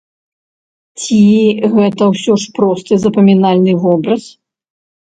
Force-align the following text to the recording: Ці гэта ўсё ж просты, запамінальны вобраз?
Ці 1.01 1.19
гэта 1.75 2.03
ўсё 2.15 2.33
ж 2.45 2.57
просты, 2.59 2.93
запамінальны 3.07 3.73
вобраз? 3.87 4.23